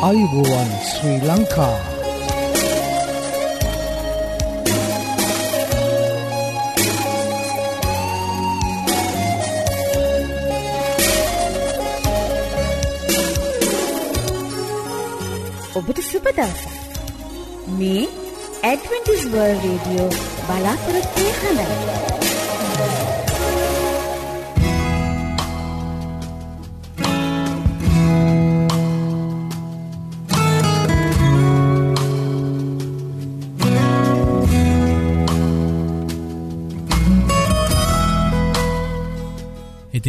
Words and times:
ආයුබෝවන් 0.00 0.70
ශ්‍රී 0.84 1.18
ලංකා 1.22 1.74
ඔබට 15.80 16.02
සුපදවසක් 16.06 16.64
මේ 17.76 18.02
ඇඩවෙන්ටිස් 18.64 19.28
වර්ල් 19.28 19.56
රේඩියෝ 19.60 20.10
බලාපොරොත්වය 20.42 21.30
හඬයි 21.38 23.09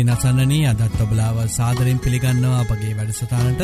ඉතින් 0.01 0.11
අසන්නනී 0.11 0.65
අදත් 0.65 0.99
ඔබලාව 0.99 1.37
සාදරෙන් 1.47 1.99
පිළිගන්නවා 1.99 2.61
අපගේ 2.61 2.93
වැඩසටානට 2.97 3.61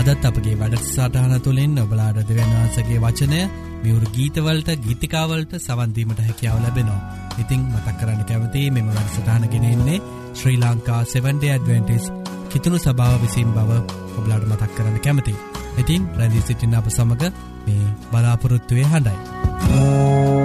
අදත් 0.00 0.24
අපගේ 0.24 0.54
වැඩසටහන 0.54 1.34
තුළින් 1.40 1.74
ඔබලාඩ 1.76 2.18
දෙවන්වහන්සගේ 2.20 3.00
වචනය 3.00 3.40
මියවරු 3.82 4.12
ගීතවලට 4.12 4.70
ගීතිකාවලට 4.78 5.56
සවන්දීමට 5.58 6.20
හැකියාව 6.20 6.60
ලැබෙනවා. 6.60 7.00
ඉතිං 7.38 7.66
මතක් 7.66 7.96
කරන්න 7.96 8.22
කැවති 8.22 8.62
මෙම 8.70 8.88
වැඩසටානගෙනෙන්නේ 8.88 9.98
ශ්‍රී 10.34 10.58
ලංකා 10.58 11.02
7ඩ 11.08 11.44
ඇඩවෙන්ටිස් 11.48 12.06
කිතුුණු 12.48 12.78
සභාව 12.78 13.20
විසින් 13.22 13.50
බව 13.50 13.70
ඔබලාඩ 14.14 14.46
මතක් 14.46 14.72
කරන්න 14.76 14.98
කැමති. 15.00 15.34
ඉතින් 15.76 16.08
රැදිී 16.14 16.46
සිටින්න 16.46 16.78
අප 16.78 16.88
සමඟ 16.88 17.30
මේ 17.66 17.92
බලාපොරොත්තුවය 18.10 18.86
හඬයි. 18.86 20.43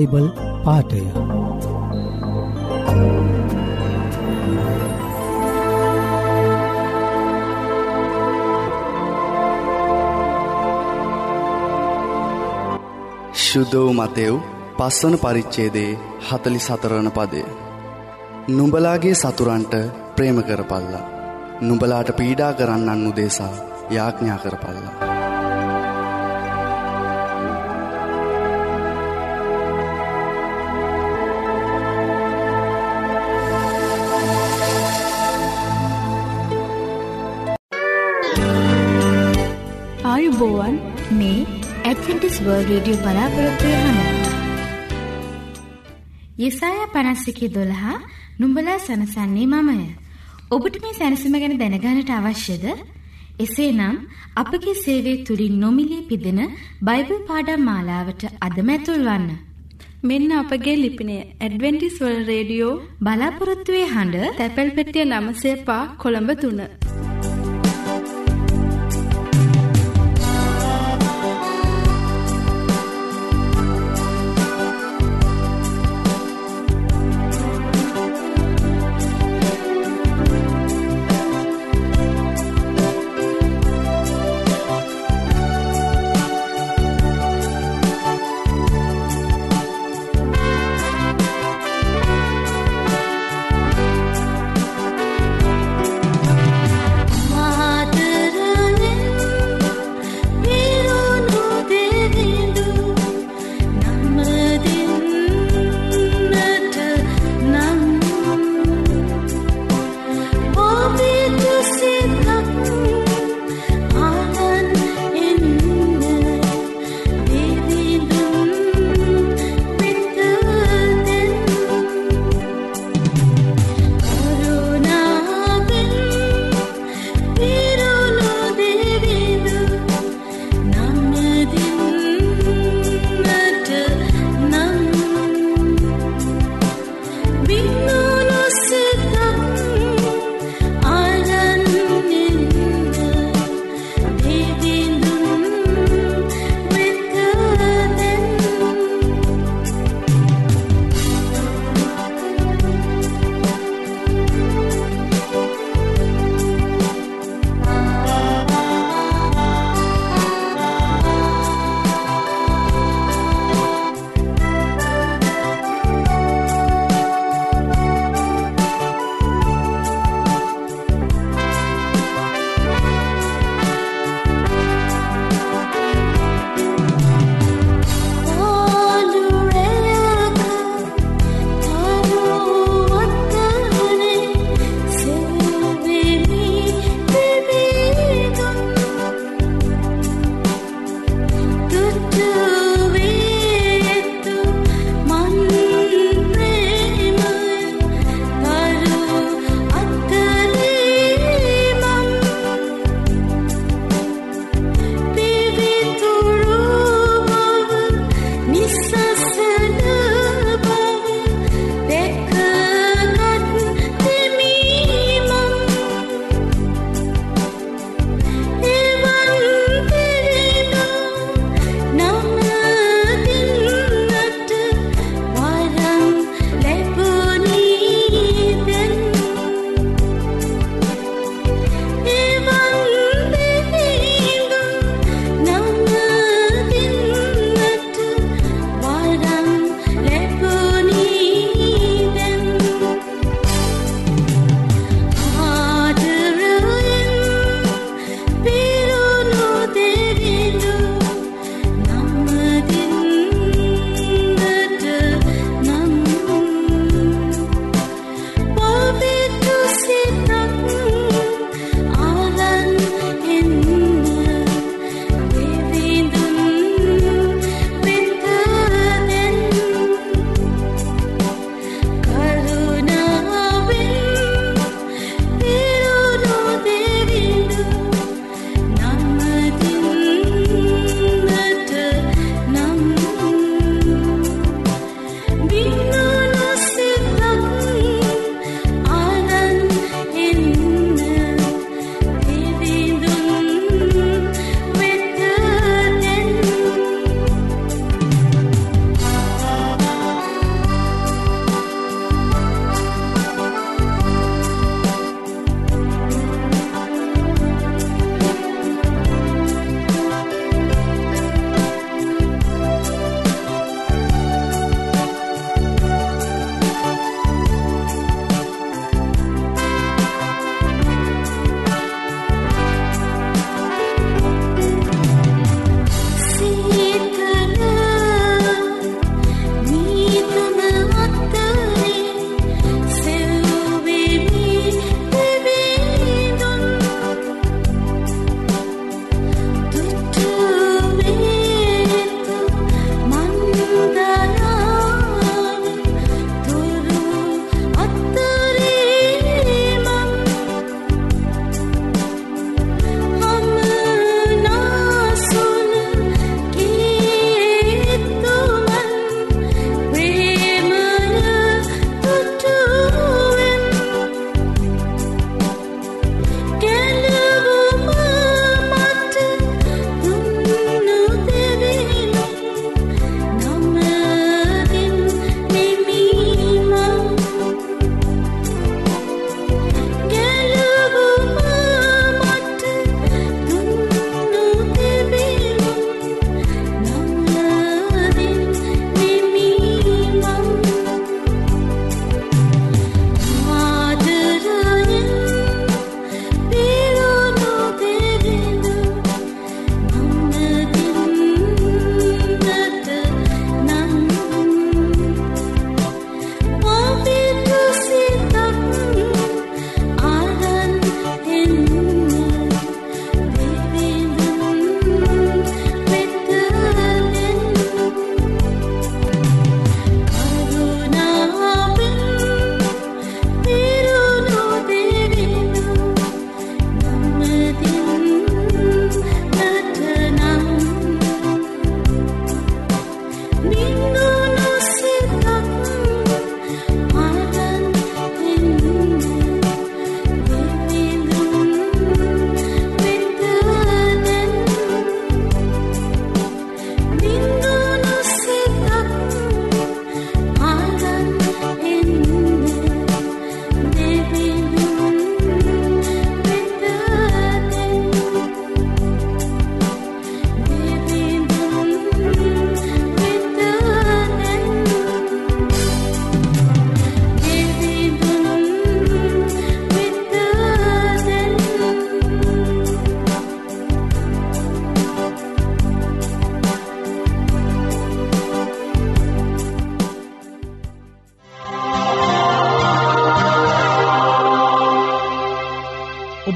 බයිබල් 0.00 0.26
පාටය 0.64 1.00
ශුද්ධෝ 13.42 13.92
මතෙව් 13.92 14.34
පස්වන 14.78 15.16
පරිච්චේදේ 15.18 15.90
හතලි 16.28 16.60
සතරණ 16.60 17.10
පදය. 17.10 17.44
නුඹලාගේ 18.48 19.14
සතුරන්ට 19.14 19.74
ප්‍රේම 20.16 20.38
කරපල්ලා. 20.42 21.04
නුඹලාට 21.60 22.16
පීඩා 22.16 22.52
කරන්නන් 22.52 23.08
උදේසා 23.08 23.54
යාඥා 23.90 24.38
කරපල්ලා. 24.38 25.09
ආයුබෝවන් 40.40 40.76
මේ 41.18 41.40
ඇඩවෙන්ටිස් 41.88 42.36
වර්ල් 42.44 42.62
රේඩියෝ 42.68 43.00
බලාපොරොත්තුවය 43.04 43.72
හඬ. 43.78 44.24
යෙසායා 46.44 46.86
පනස්සිකි 46.94 47.48
දොළහා 47.56 47.96
නුඹලා 48.40 48.78
සනසන්නේ 48.78 49.46
මමය. 49.46 49.84
ඔබට 50.50 50.78
මේ 50.84 50.94
සැනසීම 51.00 51.36
ගැන 51.42 51.54
දැනගානට 51.62 52.14
අවශ්‍යද? 52.18 52.64
එසේ 53.44 53.68
නම් 53.72 53.96
අපගේ 54.36 54.76
සේවය 54.84 55.14
තුළින් 55.26 55.60
නොමිලේ 55.64 56.08
පිදෙන 56.10 56.40
බයිබල් 56.82 57.20
පාඩම් 57.28 57.68
මාලාවට 57.68 58.24
අදම 58.40 58.74
ඇතුල්වන්න. 58.76 59.30
මෙන්න 60.02 60.36
අපගේ 60.40 60.76
ලිපිනය 60.84 61.16
ඇඩවෙන්ටිස් 61.20 62.02
වල් 62.02 62.20
රේඩියෝ 62.32 62.74
බලාපොරොත්තුවේ 63.04 63.86
හඬ 63.94 64.36
තැපැල් 64.40 64.76
පෙටිය 64.78 65.08
නමසේ 65.10 65.56
පා 65.68 65.82
කොළඹ 66.02 66.32
තුන්න. 66.42 66.62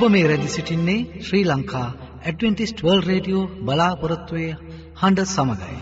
ඔබ 0.04 0.12
මේ 0.12 0.24
රැදි 0.24 0.48
සිටින්නේ 0.48 1.22
Sri 1.26 1.44
Lanka 1.44 1.86
Adventist 2.22 2.80
world 2.82 3.02
radio 3.02 3.44
බලාපොරොත්තුවය 3.62 4.48
හඬ 5.00 5.20
සමඟයි. 5.24 5.76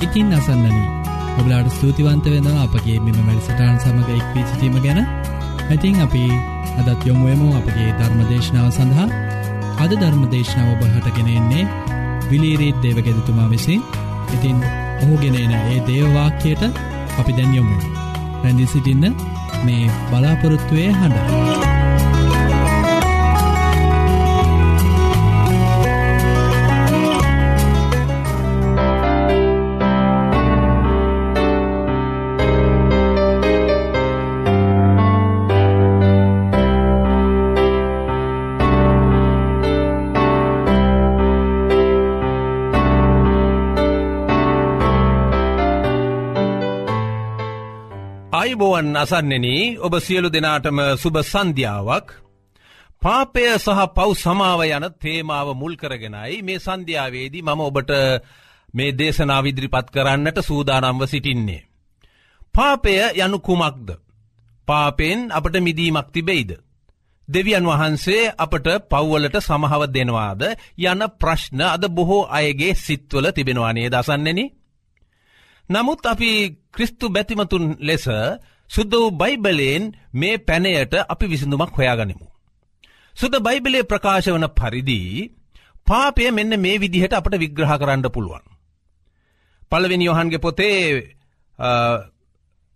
ඉතින් 0.00 0.34
අසන්නනී 0.34 0.86
ඔබලාට 1.38 1.72
ස්තුතිවන්ත 1.72 2.24
වෙනවා 2.26 2.60
අපගේ 2.64 3.00
මෙම 3.00 3.18
වැඩසටාන් 3.22 3.80
සමඟ 3.80 4.14
එක්වී 4.18 4.46
සිටීම 4.46 4.78
ගැන 4.82 5.02
ඇතින් 5.66 6.00
අපි 6.00 6.24
අදත් 6.78 7.06
යොමුුවමු 7.06 7.50
අපගේ 7.56 7.90
ධර්මදේශනාව 7.94 8.72
සඳහා 8.72 9.29
අද 9.80 9.92
ධර්මදේශනාව 9.94 10.70
ඔබහටගෙනෙන්නේ 10.76 11.64
විලීරීත් 12.30 12.82
දේවගෙදතුමා 12.82 13.48
විසින් 13.48 13.82
ඉතින් 14.34 14.58
ඔහුගෙනන 15.02 15.38
ඒ 15.52 15.78
දේවවාක්‍යයට 15.86 16.64
අපි 17.18 17.32
දැන් 17.32 17.54
යොමු 17.54 17.76
රැඳදි 18.42 18.66
සිටින්න 18.66 19.16
මේ 19.64 19.90
බලාපොරොත්තුවය 20.10 20.86
හඬ. 20.92 21.49
අයිබෝවන් 48.60 48.92
අසන්නෙන 48.94 49.46
ඔබ 49.78 49.94
සියලු 49.98 50.28
දෙනාටම 50.28 50.78
සුභ 50.94 51.18
සන්ධ්‍යාවක් 51.24 52.08
පාපය 53.02 53.44
සහ 53.56 53.80
පව් 53.88 54.08
සමාව 54.16 54.60
යන 54.68 54.86
තේමාව 55.00 55.48
මුල් 55.54 55.74
කරගෙනයි 55.76 56.42
මේ 56.42 56.58
සන්ධ්‍යාවේදී 56.58 57.42
මම 57.42 57.60
ඔබට 57.60 57.90
මේ 58.74 58.92
දේශනාවිදිරිපත් 58.92 59.86
කරන්නට 59.90 60.38
සූදානම්ව 60.40 61.02
සිටින්නේ. 61.06 61.66
පාපය 62.54 62.92
යනු 63.18 63.38
කුමක්ද. 63.40 63.88
පාපෙන් 64.68 65.18
අපට 65.30 65.54
මිදීමක් 65.58 66.08
තිබෙයිද. 66.10 66.50
දෙවියන් 67.28 67.66
වහන්සේ 67.66 68.32
අපට 68.36 68.66
පව්වලට 68.90 69.36
සමහව 69.40 69.82
දෙනවාද 69.88 70.42
යන 70.82 71.00
ප්‍රශ්න 71.20 71.60
අද 71.66 71.84
බොහෝ 71.88 72.28
අයගේ 72.30 72.74
සිත්වල 72.76 73.26
තිබෙනවානේ 73.30 73.88
දසන්නෙන. 73.88 74.40
නමුත් 75.68 76.00
අපි 76.04 76.30
ක්‍රිස්තු 76.70 77.06
බැතිමතුන් 77.08 77.64
ලෙස 77.80 78.06
සුද්ද 78.70 78.92
වූ 78.92 79.10
බයිබලයෙන් 79.12 79.84
මේ 80.14 80.36
පැනයට 80.40 80.94
අපි 81.04 81.26
විසිඳුමක් 81.26 81.76
හොයාගනිමු. 81.76 82.26
සුද 83.14 83.34
බයිබලේ 83.38 83.82
ප්‍රකාශ 83.82 84.28
වන 84.28 84.46
පරිදි 84.50 85.00
පාපය 85.86 86.30
මෙන්න 86.30 86.52
මේ 86.56 86.78
විදිහට 86.78 87.12
අපට 87.12 87.34
විග්‍රහ 87.34 87.72
කරන්න 87.76 88.06
පුළුවන්. 88.08 88.44
පලවෙනි 89.70 90.04
යොහන්ගේ 90.04 90.38
පොතේ 90.38 90.78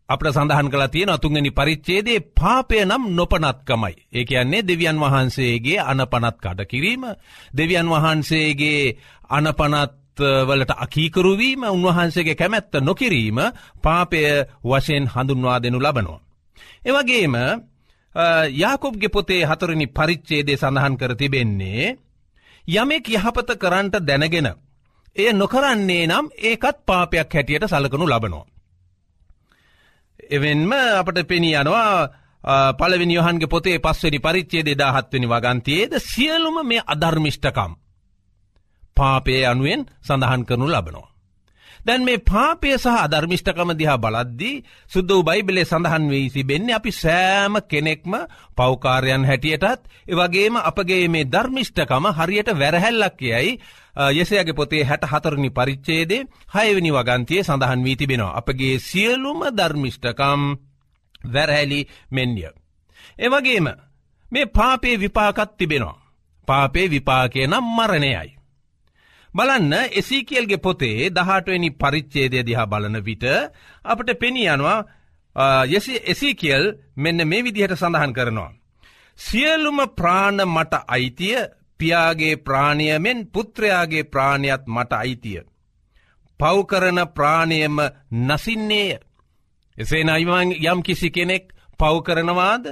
අපට 0.08 0.26
සඳහන් 0.28 0.68
කලා 0.68 0.88
තියෙන 0.88 1.08
අතුන්ගනි 1.08 1.50
පරිච්චේදේ 1.50 2.24
පාපය 2.34 2.84
නම් 2.84 3.04
නොපනත්කමයි. 3.10 3.94
ඒ 4.12 4.24
කියන්නේ 4.24 4.62
දෙවියන් 4.62 4.98
වහන්සේගේ 4.98 5.78
අනපනත් 5.82 6.36
කඩ 6.38 6.60
කිරීම 6.64 7.04
දෙවියන් 7.52 7.88
වහන්සේගේ 7.88 8.96
අනපනත් 9.30 10.03
වලට 10.18 10.72
අකීකරුවීම 10.76 11.62
උන්වහන්සේගේ 11.66 12.34
කැමැත්ත 12.34 12.74
නොකිරීම 12.80 13.38
පාපය 13.82 14.22
වශයෙන් 14.62 15.06
හඳුන්වා 15.06 15.58
දෙනු 15.58 15.78
ලබනවා. 15.78 16.20
එවගේම 16.82 17.34
යාකොබ්ගෙ 18.52 19.08
පොතේ 19.08 19.44
හතුරනි 19.44 19.86
පරිච්චේදේ 19.88 20.56
සඳහන් 20.56 20.96
කර 20.96 21.14
තිබෙන්නේ 21.14 21.96
යමෙක් 22.64 23.08
යහපත 23.08 23.48
කරන්ට 23.56 23.94
දැනගෙන 24.00 24.48
එය 25.16 25.32
නොකරන්නේ 25.32 26.06
නම් 26.06 26.26
ඒකත් 26.40 26.76
පාපයක් 26.82 27.30
හැටියට 27.30 27.66
සලකනු 27.66 28.06
ලබනවා. 28.06 28.46
එවෙන්ම 30.30 30.72
අපට 30.72 31.18
පෙනී 31.24 31.54
යනවා 31.54 32.08
පලවිනි 32.74 33.16
යහන්ගේ 33.16 33.48
පොතේ 33.48 33.78
පස්වනි 33.78 34.18
පරිච්චේ 34.20 34.62
දෙදාහත්වනි 34.62 35.26
වගන්තියේද 35.26 35.92
සියලුම 36.00 36.56
මේ 36.62 36.86
අධර්මිෂ්ටකම් 36.86 37.72
පාපය 38.96 39.44
අනුවෙන් 39.44 39.82
සඳහන් 40.00 40.42
කරනු 40.44 40.66
ලබනවා. 40.68 41.14
දැන් 41.80 42.02
මේ 42.02 42.18
පාපය 42.22 42.68
සහ 42.74 42.88
අධර්මිෂ්ඨකම 42.96 43.70
දිහා 43.72 43.98
බලද්දී 43.98 44.62
සුද්ද 44.90 45.10
වූ 45.10 45.22
බයිබලේ 45.22 45.64
සඳහන් 45.64 46.04
වී 46.08 46.30
සිබෙන්නේ 46.30 46.74
අපි 46.74 46.92
සෑම 46.94 47.54
කෙනෙක්ම 47.62 48.12
පෞකාරයන් 48.56 49.24
හැටියටත් 49.24 49.82
එවගේම 50.06 50.56
අපගේ 50.60 51.08
මේ 51.08 51.24
ධර්මිෂ්ඨකම 51.26 52.04
හරියට 52.10 52.48
වැරහැල්ලක් 52.54 53.20
යයි 53.22 53.58
යෙසයගේ 54.12 54.52
පොතේ 54.52 54.84
හැට 54.84 55.04
හතරණි 55.04 55.50
පරිච්චේදේ 55.50 56.26
හයවනි 56.54 56.90
වගන්තිය 56.90 57.42
සඳහන් 57.42 57.84
වී 57.84 57.96
තිබෙනවා. 57.96 58.36
අපගේ 58.36 58.78
සියලුම 58.80 59.40
ධර්මිෂ්ඨකම් 59.50 60.42
වැරහැලි 61.24 61.80
මෙන්ය. 62.10 62.44
එවගේම 63.18 63.66
මේ 64.26 64.46
පාපේ 64.48 64.96
විපාකත් 64.96 65.56
තිබෙනවා. 65.58 66.00
පාපේ 66.48 66.90
විපාකය 66.90 67.46
නම් 67.46 67.66
මරණයයි. 67.76 68.33
බලන්න 69.34 69.72
එසීකෙල්ගේ 69.92 70.58
පොතේ 70.58 71.10
දහටවනි 71.10 71.70
පරිච්චේදය 71.72 72.42
දිහා 72.42 72.66
බලන 72.66 72.98
විට 73.02 73.24
අපට 73.84 74.10
පෙනී 74.16 74.48
යනවා 74.48 74.78
එසීකෙල් 76.06 76.64
මෙන්න 76.96 77.20
මේ 77.24 77.42
විදිහට 77.42 77.76
සඳහන් 77.76 78.12
කරනවා. 78.12 78.52
සියලුම 79.18 79.78
ප්‍රාණ 79.90 80.38
මට 80.46 80.74
අයිතිය 80.88 81.38
පියාගේ 81.80 82.36
ප්‍රාණයමෙන් 82.38 83.26
පුත්‍රයාගේ 83.28 84.04
ප්‍රාණයත් 84.04 84.66
මට 84.66 84.92
අයිතිය. 84.94 85.42
පව්කරන 86.40 86.98
ප්‍රාණයම 87.08 87.76
නසින්නේය. 88.22 88.98
එසේ 89.76 90.04
නයිමන් 90.04 90.50
යම් 90.52 90.82
කිසි 90.82 91.10
කෙනෙක් 91.10 91.44
පව්කරනවාද 91.80 92.64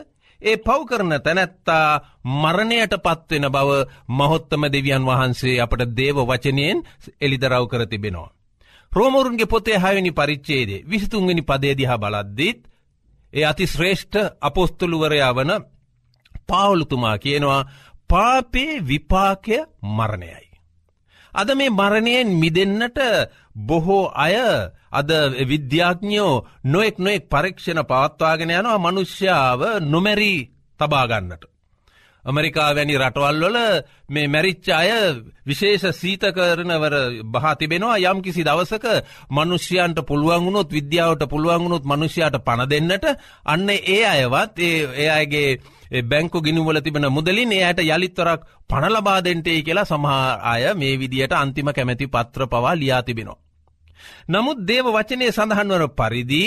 ඒ 0.43 0.57
පව් 0.59 0.81
කරන 0.87 1.13
තැනැත්තා 1.19 2.01
මරණයට 2.35 2.95
පත්වෙන 2.99 3.47
බව 3.49 3.71
මහොත්තම 4.11 4.63
දෙවියන් 4.69 5.05
වහන්සේ 5.05 5.61
අපට 5.61 5.83
දේව 5.93 6.17
වචනයෙන් 6.23 6.79
එලිදරව් 7.21 7.65
කර 7.67 7.87
තිබෙනවා. 7.87 8.33
රෝමරුන්ගේ 8.93 9.47
පොතේ 9.47 9.79
හයනි 9.79 10.13
පරිච්චේදේ 10.13 10.85
විසිතුන්ගනි 10.85 11.43
පදේදිහා 11.43 11.99
බලද්දිත් 11.99 12.61
ඒ 13.33 13.45
අති 13.45 13.67
ශ්‍රේෂ්ඨ 13.67 14.19
අපොස්තුළුවරයා 14.41 15.33
වන 15.33 15.53
පාවුලුතුමා 16.49 17.17
කියනවා 17.19 17.63
පාපේ 18.11 18.73
විපාකය 18.83 19.57
මරණයයි. 19.91 20.42
අද 21.35 21.49
මේ 21.57 21.71
මරණයෙන් 21.71 22.29
මිදෙන්නට 22.35 22.99
බොහෝ 23.59 24.13
අය 24.17 24.37
අද 24.91 25.11
විද්‍යාඥයෝ 25.49 26.45
නොෙක් 26.65 26.97
නොෙක් 26.99 27.23
පරීක්ෂණ 27.29 27.81
පවත්වාගෙන 27.83 28.51
යනවා 28.51 28.79
මනුෂ්‍යාව 28.79 29.61
නොමැරී 29.83 30.39
තබාගන්නට. 30.81 31.52
ඇමරිකා 32.25 32.71
වැනි 32.73 32.95
රටවල්වල 32.97 33.59
මේ 34.09 34.27
මැරිච්ච 34.29 34.69
අය 34.73 34.91
විශේෂ 35.45 35.85
සීතකරනවර 35.95 36.95
බහතිබෙනවා 37.27 37.99
යම් 38.05 38.19
කිසි 38.21 38.43
දවසක 38.43 38.87
මනුෂ්‍යයන්ට 39.31 39.99
පුළුවන්ගුණොත් 40.05 40.71
විද්‍යාවට 40.71 41.23
පුළුවන්ගුණොත් 41.27 41.85
මනුෂ්‍යයට 41.85 42.37
පණ 42.41 42.69
දෙන්නට 42.69 43.07
අන්න 43.47 43.69
ඒ 43.71 44.03
අයවත් 44.07 44.59
ඒ 44.61 45.09
අයගේ 45.11 45.49
බැංකු 46.03 46.41
ගිනිවල 46.41 46.81
තිබෙන 46.81 47.07
මුදලින් 47.11 47.53
එයට 47.53 47.81
යළිත්වරක් 47.85 48.47
පණලබාදෙන්ටේ 48.69 49.63
කියලා 49.63 49.85
සමහා 49.85 50.39
අය 50.45 50.75
මේ 50.75 50.95
විදියට 50.97 51.33
අන්තිම 51.35 51.69
කැමැති 51.69 52.07
පත්‍ර 52.09 52.47
පවා 52.47 52.75
ලියා 52.75 53.03
තිබෙනවා. 53.03 53.41
නමුත් 54.29 54.59
දේව 54.61 54.87
වචනය 54.89 55.27
සඳහන්වන 55.29 55.85
පරිදි 55.91 56.45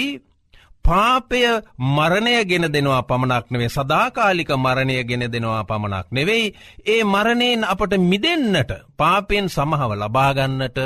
පාපය 0.85 1.41
මරණය 1.89 2.35
ගෙන 2.45 2.65
දෙනවා 2.67 3.01
පමණක් 3.01 3.45
නෙවේ 3.49 3.69
සදාකාලික 3.69 4.51
මරණය 4.55 4.97
ගෙන 5.03 5.23
දෙනවා 5.27 5.63
පමණක් 5.63 6.07
නෙවෙයි. 6.11 6.53
ඒ 6.85 7.03
මරණයෙන් 7.05 7.63
අපට 7.63 7.93
මිදෙන්න්නට 8.01 8.71
පාපයෙන් 8.97 9.47
සමහව 9.47 9.91
ලබාගන්නට 9.95 10.79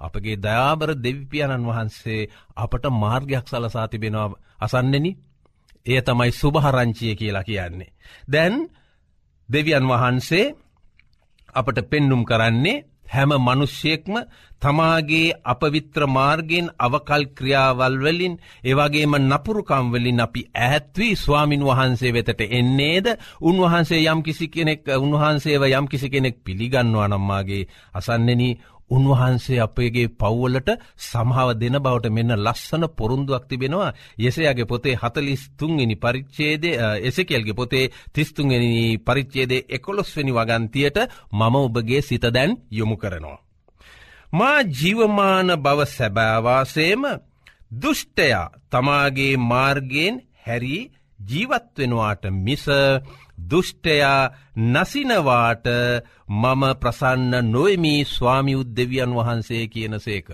අපගේ 0.00 0.36
දයාබර 0.38 0.90
දෙවිපාණන් 0.96 1.68
වහන්සේ 1.68 2.28
අපට 2.56 2.84
මාර්ගයක් 2.94 3.46
සලසා 3.46 3.88
තිබෙනවා. 3.88 4.36
අසන්නෙන? 4.58 5.06
එය 5.86 6.00
තමයි 6.02 6.32
සුභහරංචිය 6.32 7.14
කියලා 7.14 7.44
කියන්නේ. 7.44 7.94
දැන් 8.28 8.54
දෙවියන් 9.48 9.84
වහන්සේ 9.84 10.54
අපට 11.54 11.78
පෙන්නුම් 11.90 12.22
කරන්නේ 12.24 12.84
හැම 13.06 13.30
මනුෂ්‍යයෙක්ම 13.38 14.14
තමාගේ 14.62 15.34
අපවිත්‍ර 15.44 16.06
මාර්ගෙන් 16.08 16.70
අවකල් 16.78 17.24
ක්‍රියාවල්වලින් 17.34 18.34
ඒවගේම 18.64 19.14
නපුරුකම්වලින් 19.22 20.20
අපි 20.20 20.42
ඇහැත්වී 20.54 21.16
ස්වාමින් 21.16 21.62
වහන්සේ 21.62 22.12
වෙතට 22.12 22.40
එන්නේද? 22.50 23.06
උන්වහන්සේ 23.40 24.00
යම් 24.04 24.22
කිසි 24.22 24.48
කෙනෙක් 24.48 24.88
උන්වහන්සේව 24.96 25.62
යම් 25.70 25.86
කිසි 25.86 26.10
කෙනෙක් 26.10 26.36
පිළිගන්නවා 26.44 27.08
නම්මාගේ 27.08 27.68
අසන්නෙන. 27.94 28.42
උන්වහන්සේ 28.90 29.60
අපේගේ 29.60 30.08
පව්වලට 30.14 30.70
සමහාව 31.00 31.50
දෙන 31.54 31.78
බවට 31.78 32.10
මෙන්න 32.10 32.36
ලස්සන 32.36 32.84
පොරුන්දුවක් 32.90 33.44
තිබෙනවා 33.46 33.90
යෙසයාගේ 34.18 34.66
පොතේ 34.66 34.96
හතලිස් 34.96 35.42
තුන්ගනි 35.52 35.96
පරිච්චේදේ 35.96 36.74
එසකෙල්ගේ 37.02 37.54
පොතේ 37.54 37.90
තිස්තුන්ගනි 38.12 38.98
පරිච්චේදේ 39.00 39.66
එකොළොස්වනි 39.70 40.32
වගන්තියට 40.32 40.98
මම 41.32 41.54
ඔබගේ 41.58 42.02
සිත 42.02 42.24
දැන් 42.28 42.52
යොමු 42.70 42.96
කරනවා. 42.96 43.38
මා 44.32 44.58
ජීවමාන 44.72 45.48
බව 45.58 45.78
සැබෑවාසේම 45.88 47.02
දුෘෂ්ටයා 47.72 48.46
තමාගේ 48.70 49.34
මාර්ගයෙන් 49.42 50.16
හැරී 50.42 50.82
ජීවත්වෙනවාට 51.20 52.24
මිස 52.36 52.64
දුෘෂ්ටයා 53.38 54.30
නසිනවාට 54.56 55.66
මම 56.28 56.62
ප්‍රසන්න 56.80 57.32
නොයමී 57.52 58.04
ස්වාමි 58.06 58.54
උද්දවියන් 58.54 59.12
වහන්සේ 59.14 59.64
කියන 59.66 60.00
සේක. 60.00 60.28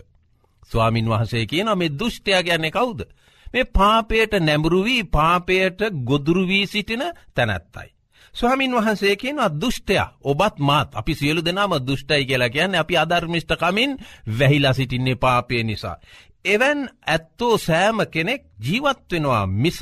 ස්වාමින් 0.70 1.08
වහන්සේ 1.08 1.46
කියන 1.46 1.78
මේ 1.78 1.94
දුෘෂ්ටයා 1.98 2.42
ගැන්නේ 2.42 2.70
කවුද. 2.70 3.00
මේ 3.46 3.70
පාපයට 3.70 4.32
නැඹුරුවී 4.40 5.04
පාපයට 5.06 5.80
ගොදුරුවී 6.04 6.66
සිටින 6.66 7.02
තැනැත්තයි. 7.34 7.88
ස්වාමින් 8.34 8.72
වහන්සේ 8.72 9.16
කියන 9.16 9.38
දුෘෂ්ටය 9.60 9.96
ඔබත් 10.22 10.56
මාත් 10.58 10.90
අපි 10.94 11.14
සියලු 11.14 11.44
දෙනාම 11.44 11.72
දුෘෂ්ටයි 11.86 12.26
කියලා 12.26 12.48
කියන්න 12.48 12.74
අපි 12.74 12.94
අධර්මිෂ්ටකමින් 12.96 13.90
වැහිලා 14.38 14.72
සිටින්නේ 14.72 15.14
පාපය 15.14 15.62
නිසා. 15.62 15.96
එවැන් 16.44 16.80
ඇත්තෝ 17.06 17.58
සෑම 17.58 17.98
කෙනෙක් 18.10 18.42
ජීවත්වෙනවා 18.64 19.46
මිස 19.46 19.80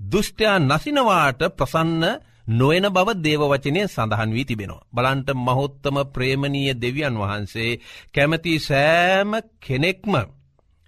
දුෘෂ්ටයා 0.00 0.58
නසිනවාට 0.60 1.40
ප්‍රසන්න 1.56 2.04
නොයන 2.50 2.86
බව 2.88 3.08
දේවවචනය 3.18 3.80
සඳහන් 3.86 4.30
වී 4.30 4.44
තිබෙනවා. 4.44 4.86
බලන්ට 4.90 5.28
මහොත්තම 5.36 5.96
ප්‍රේමණීය 6.08 6.74
දෙවියන් 6.76 7.16
වහන්සේ 7.16 7.78
කැමති 8.10 8.58
සෑම 8.60 9.30
කෙනෙක්ම 9.60 10.14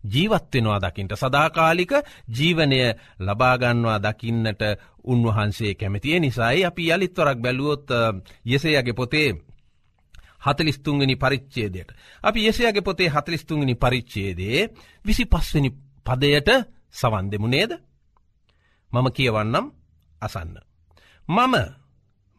ජීවත්වෙනවා 0.05 0.81
දකිින්ට 0.81 1.15
සදාකාලික 1.15 1.93
ජීවනය 2.31 2.81
ලබාගන්නවා 3.21 3.99
දකින්නට 4.01 4.63
උන්වහන්සේ 5.05 5.75
කැමතිය 5.75 6.21
නිසායි 6.21 6.65
අපි 6.65 6.85
යළිත්වරක් 6.89 7.39
බැලුවොත් 7.39 7.89
යෙසේයගේ 8.45 8.95
පොතේ 8.95 9.31
හතලිස්තුන්ගනි 10.41 11.17
පරිච්චේදයට. 11.17 11.91
අපි 12.23 12.41
යෙසයාගේ 12.41 12.83
පොතේ 12.83 13.09
හතලිස්තුන්ගනි 13.09 13.75
පරිච්චේදේ 13.77 14.69
විසි 15.05 15.25
පස්වනි 15.27 15.71
පදයට 16.07 16.51
සවන් 16.93 17.31
දෙමු 17.31 17.47
නේද. 17.47 17.73
මම 18.91 19.07
කියවන්නම් 19.11 19.67
අසන්න. 20.23 20.72
මම 21.29 21.55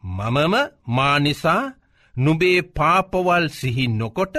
මමම 0.02 0.54
මානිසා 0.86 1.72
නුබේ 2.14 2.62
පාපවල් 2.74 3.46
සිහි 3.50 3.86
නොකොට 3.90 4.34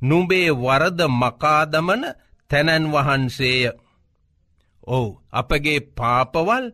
නුබේ 0.00 0.48
වරද 0.52 1.00
මකාදමන 1.10 2.02
තැනැන් 2.50 2.84
වහන්සේය. 2.92 3.70
ඔවු 4.86 5.20
අපගේ 5.32 5.80
පාපවල් 5.92 6.66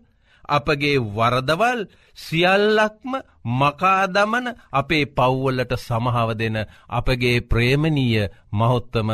අපගේ 0.49 0.99
වරදවල් 1.11 1.81
සියල්ලක්ම 2.19 3.13
මකාදමන 3.53 4.47
අපේ 4.73 5.05
පව්වලට 5.09 5.73
සමහව 5.79 6.29
දෙන 6.35 6.57
අපගේ 6.91 7.39
ප්‍රේමණීය 7.43 8.27
මහොත්තම 8.53 9.09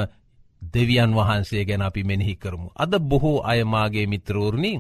දෙවියන් 0.63 1.15
වහන්සේ 1.15 1.65
ගැන 1.65 1.83
අපි 1.83 2.05
මෙනෙහි 2.05 2.37
කරමු. 2.37 2.69
අද 2.75 2.93
බොහෝ 3.01 3.43
අයමාගේ 3.43 4.07
මිත්‍රෝරණි 4.07 4.73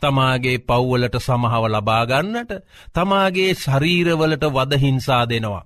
තමාගේ 0.00 0.58
පව්වලට 0.60 1.16
සමහව 1.18 1.64
ලබාගන්නට 1.68 2.50
තමාගේ 2.94 3.54
ශරීරවලට 3.54 4.44
වදහිංසා 4.48 5.28
දෙනවා. 5.28 5.64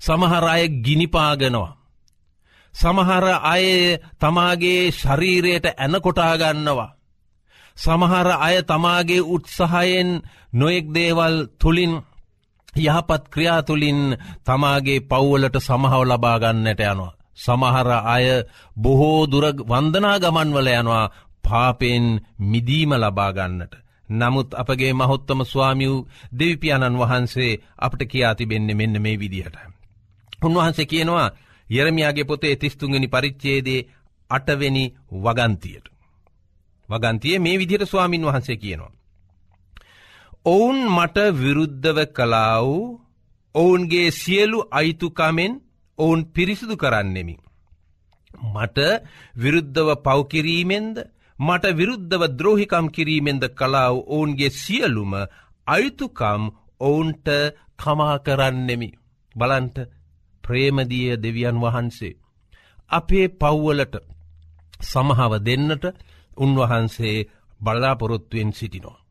සමහර 0.00 0.44
අය 0.46 0.68
ගිනිපාගනවා. 0.80 1.76
සමහර 2.74 3.24
අය 3.44 3.66
තමාගේ 4.18 4.90
ශරීරයට 4.92 5.66
ඇනකොටාගන්නවා. 5.74 6.94
සමහර 7.76 8.28
අය 8.38 8.56
තමාගේ 8.62 9.26
උත්සාහයෙන් 9.26 10.10
නොයෙක් 10.52 10.86
දේවල් 10.88 11.36
තුළින් 11.60 11.94
යහපත් 12.76 13.22
ක්‍රියාතුළින් 13.28 14.00
තමාගේ 14.44 15.00
පව්වලට 15.02 15.56
සමහව 15.60 16.02
ලබාගන්නට 16.04 16.80
යනවා. 16.82 17.12
සමහර 17.38 17.88
අය 18.06 18.26
බොහෝ 18.76 19.20
දුර 19.26 19.46
වන්දනා 19.70 20.16
ගමන්වල 20.18 20.68
යනවා 20.72 21.12
පාපෙන් 21.44 22.04
මිදීම 22.40 22.92
ලබාගන්නට. 22.94 23.72
නමුත් 24.10 24.50
අපගේ 24.54 24.92
මහොත්තම 24.92 25.40
ස්වාමියූ 25.44 26.06
දෙවිපාණන් 26.38 26.98
වහන්සේ 26.98 27.60
අපට 27.78 28.00
කියා 28.04 28.34
තිබෙන්නේ 28.34 28.74
මෙන්න 28.74 29.02
මේ 29.02 29.16
විදිහට. 29.18 29.56
උන්වහන්සේ 30.44 30.86
කියනවා 30.86 31.34
යරමයාගේ 31.68 32.24
පොතේ 32.24 32.54
තිස්තුන්ගනි 32.56 33.08
පරිච්චේදේ 33.08 33.86
අටවෙනි 34.30 34.84
වගන්තියට. 35.14 35.86
වගන්තිය 36.88 37.38
මේ 37.38 37.58
විදිහට 37.58 37.88
ස්වාමින් 37.88 38.26
වහන්සේ 38.26 38.56
කියනවා. 38.56 38.92
ඔවුන් 40.44 40.78
මට 40.90 41.16
විරුද්ධව 41.40 41.98
කලා 42.06 42.62
වූ 42.62 43.00
ඔවුන්ගේ 43.54 44.08
සියලු 44.12 44.58
අයිතුකමෙන් 44.70 45.52
ඔවුන් 46.02 46.20
පිරිසිදු 46.34 46.74
කරන්නෙමි. 46.76 47.34
මට 48.54 48.78
විරුද්ධව 49.36 49.88
පවකිරීමෙන්ද 50.04 50.96
මට 51.38 51.64
විරුද්ධව 51.78 52.22
ද්‍රෝහිකම් 52.30 52.86
කිරීමෙන්ද 52.88 53.44
කලාව 53.50 53.94
ඔවුන්ගේ 54.06 54.50
සියලුම 54.52 55.12
අයුතුකම් 55.66 56.42
ඔවුන්ට 56.80 57.28
කමා 57.78 58.16
කරන්නෙමි. 58.18 58.90
බලන්ට 59.34 59.76
ප්‍රේමදිය 60.44 61.10
දෙවියන් 61.16 61.58
වහන්සේ. 61.60 62.18
අපේ 62.90 63.26
පව්වලට 63.40 63.94
සමහව 64.82 65.32
දෙන්නට 65.40 65.84
උන්වහන්සේ 66.36 67.16
බලාපොරොත්තුවෙන් 67.60 68.50
සිටිනවා. 68.52 69.02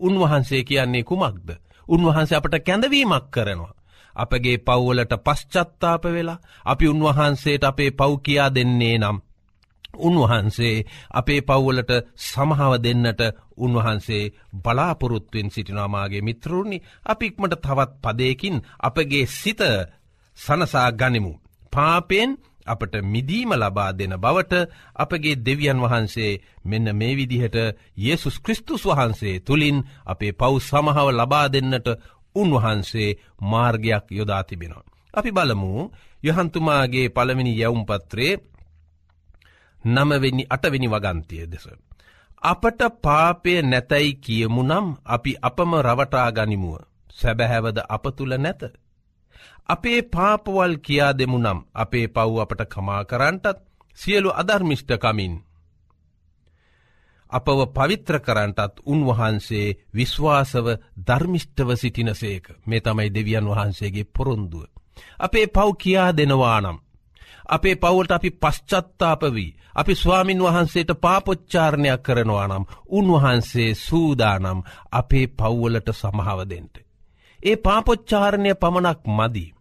උන්වහන්සේ 0.00 0.62
කියන්නේ 0.64 1.02
කුමක්ද. 1.02 1.48
උන්වහන්සේ 1.88 2.38
අපට 2.38 2.54
කැඳවීමක් 2.66 3.26
කරනවා. 3.30 3.74
අපගේ 4.16 4.56
පව්වලට 4.58 5.12
පශ්චත්තාප 5.18 6.04
වෙලා 6.06 6.42
අපි 6.64 6.84
උන්වහන්සේට 6.88 7.64
අපේ 7.64 7.90
පව් 7.90 8.12
කියා 8.18 8.50
දෙන්නේ 8.50 8.96
නම්. 8.98 9.18
උන්වහන්සේ 9.98 10.84
අපේ 11.10 11.40
පව්වලට 11.42 11.92
සමහාව 12.18 12.72
දෙන්නට 12.78 13.20
උන්වහන්සේ 13.56 14.32
බලාපොරොත්තුවෙන් 14.64 15.48
සිටිනාමාගේ 15.50 16.22
මිත්‍රරුණි 16.22 16.78
අපික්මට 17.04 17.54
තවත් 17.58 17.92
පදයකින් 18.02 18.56
අපගේ 18.80 19.26
සිත 19.28 19.60
සනසා 20.38 20.90
ගනිමු. 20.92 21.32
පාපෙන් 21.72 22.30
අපට 22.66 22.94
මිදීම 23.04 23.50
ලබා 23.52 23.92
දෙන 23.92 24.14
බවට 24.16 24.54
අපගේ 24.96 25.36
දෙවියන් 25.38 25.78
වහන්සේ 25.78 26.40
මෙන්න 26.64 26.86
මේ 26.92 27.14
විදිහට 27.14 27.56
යේසුස් 27.96 28.36
කෘස්තුස් 28.40 28.82
වහන්සේ 28.84 29.40
තුළින් 29.40 29.78
අපේ 30.04 30.32
පව් 30.32 30.52
සමහව 30.60 31.08
ලබා 31.12 31.46
දෙන්නට 31.48 31.88
උන්වහන්සේ 32.34 33.16
මාර්ගයක් 33.40 34.04
යොදා 34.10 34.42
තිබෙනවා. 34.42 34.84
අපි 35.14 35.30
බලමු 35.30 35.70
යහන්තුමාගේ 36.24 37.08
පළවෙනි 37.08 37.52
යවුම් 37.60 37.82
පත්‍රේ 37.86 38.34
නමවෙනි 39.84 40.44
අටවෙනි 40.50 40.88
වගන්තිය 40.88 41.44
දෙස. 41.46 41.66
අපට 42.42 42.80
පාපය 43.02 43.52
නැතැයි 43.62 44.14
කියමු 44.14 44.62
නම් 44.62 44.86
අපි 45.04 45.32
අපම 45.42 45.70
රවටා 45.86 46.30
ගනිමුව 46.30 46.74
සැබැහැවද 47.10 47.78
අප 47.88 48.04
තුළ 48.16 48.34
නැත. 48.38 48.62
අපේ 49.66 50.00
පාපවල් 50.14 50.74
කියා 50.76 51.16
දෙමු 51.18 51.38
නම් 51.38 51.58
අපේ 51.74 52.06
පව් 52.06 52.32
අපට 52.40 52.60
කමා 52.72 53.02
කරන්ටත් 53.04 53.58
සියලු 53.94 54.30
අධර්මිෂ්ටකමින්. 54.30 55.34
අපව 57.34 57.60
පවිත්‍ර 57.68 58.16
කරන්ටත් 58.20 58.80
උන්වහන්සේ 58.84 59.74
විශ්වාසව 59.94 60.66
ධර්මිෂ්ටව 61.06 61.68
සිටිනසේක 61.74 62.46
මේ 62.66 62.80
තමයි 62.80 63.10
දෙවියන් 63.10 63.46
වහන්සේගේ 63.46 64.10
පොරොන්දුව. 64.14 64.70
අපේ 65.18 65.46
පව් 65.46 65.68
කියා 65.78 66.10
දෙනවානම්. 66.12 66.78
අපේ 67.46 67.76
පවුලට 67.76 68.12
අපි 68.12 68.30
පශ්චත්තාපවී 68.32 69.54
අපි 69.74 69.94
ස්වාමින් 69.94 70.42
වහන්සේට 70.42 70.90
පාපොච්චාරණයක් 71.00 72.02
කරනවා 72.02 72.48
නම් 72.48 72.64
උන්වහන්සේ 72.88 73.74
සූදානම් 73.76 74.62
අපේ 74.92 75.26
පව්වලට 75.28 75.88
සමහාවදෙන්ට. 75.92 76.74
ඒ 77.40 77.56
පාපොච්චාරණය 77.56 78.54
පමණක් 78.54 79.00
මදී. 79.08 79.53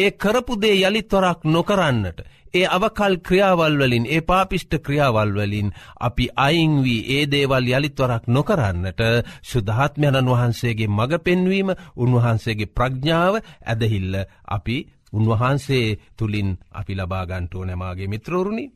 ඒ 0.00 0.10
කරපුදේ 0.12 0.76
යළිත්වරක් 0.80 1.40
නොකරන්නට. 1.46 2.18
ඒ 2.54 2.66
අවකල් 2.68 3.14
ක්‍රියාවල් 3.18 3.74
වලින් 3.80 4.06
ඒ 4.06 4.20
පාපිෂ්ට 4.22 4.72
ක්‍රියාවල් 4.80 5.32
වලින් 5.34 5.68
අපි 6.00 6.24
අයින් 6.38 6.72
වී 6.84 7.02
ඒ 7.08 7.24
දේවල් 7.26 7.66
යළිත්වරක් 7.68 8.24
නොකරන්නට 8.28 9.00
ශුද්ධාත්මයණන් 9.42 10.30
වහන්සේගේ 10.30 10.88
මඟ 10.88 11.14
පෙන්වීම 11.20 11.70
උන්වහන්සේගේ 11.96 12.72
ප්‍රඥාව 12.72 13.34
ඇදහිල්ල 13.38 14.14
අපි 14.48 14.76
උන්වහන්සේ 15.12 15.86
තුළින් 16.16 16.50
අපි 16.72 16.92
ලබාගන්ටෝ 16.94 17.64
නැමාගේ 17.64 18.08
මිත්‍රෝරුණි. 18.08 18.66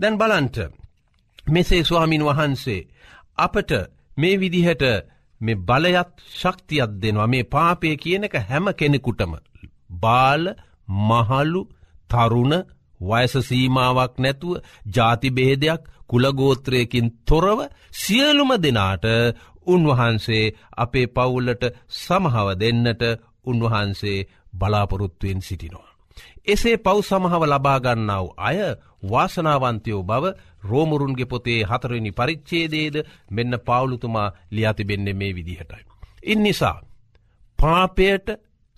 දැන් 0.00 0.18
බලන්ට 0.18 0.56
මෙසේ 1.46 1.84
ස්වාමින් 1.84 2.24
වහන්සේ 2.24 2.86
අපට 3.38 3.70
මේ 4.16 4.36
විදිහට 4.36 4.84
මේ 5.40 5.62
බලයත් 5.62 6.12
ශක්තියත් 6.32 6.92
දෙනවා 7.02 7.26
මේ 7.26 7.44
පාපය 7.46 7.96
කියනක 7.96 8.34
හැම 8.42 8.66
කෙනෙකුටම. 8.74 9.32
බාල 9.96 10.44
මහල්ලු 11.00 11.62
තරුණ 12.10 12.54
වයසසීමාවක් 13.00 14.14
නැතුව 14.18 14.62
ජාතිබේදයක් 14.88 15.82
කුලගෝත්‍රයකින් 16.08 17.08
තොරව 17.22 17.58
සියලුම 17.94 18.50
දෙනාට 18.58 19.04
උන්වහන්සේ 19.66 20.54
අපේ 20.76 21.06
පවුල්ලට 21.08 21.64
සමහව 21.96 22.48
දෙන්නට 22.56 23.02
උන්වහන්සේ 23.44 24.26
බලාපොරොත්තුවෙන් 24.52 25.40
සිටිනවා. 25.40 25.94
එසේ 26.46 26.76
පව් 26.78 26.98
සමහව 27.02 27.42
ලබාගන්නාව 27.44 28.26
අය 28.38 28.58
වාසනාවන්තයෝ 29.04 30.02
බව 30.02 30.24
රෝමුරුන්ගේ 30.62 31.26
පොතේ 31.26 31.60
හතරනි 31.62 32.12
පරිච්චේදේද 32.12 32.96
මෙන්න 33.30 33.54
පවුලුතුමා 33.60 34.34
ලියතිබෙන්නේ 34.50 35.14
මේ 35.14 35.32
විදිහටයි. 35.32 35.84
ඉන්නිසා 36.24 36.78
පාපයට 37.58 38.28